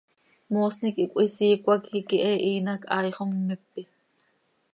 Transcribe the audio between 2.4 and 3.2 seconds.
ihiin hac haai